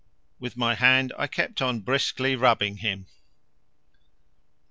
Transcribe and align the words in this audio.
With 0.39 0.57
my 0.57 0.73
hand 0.73 1.13
I 1.15 1.27
kept 1.27 1.61
on 1.61 1.81
briskly 1.81 2.35
rubbing 2.35 2.77
him. 2.77 3.05